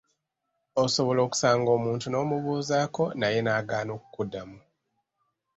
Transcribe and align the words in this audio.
Osobola 0.83 1.19
okusanga 1.27 1.69
omuntu 1.77 2.05
n’omubuuzaako 2.09 3.03
naye 3.19 3.39
n'agaana 3.41 3.91
okukuddamu. 3.97 4.59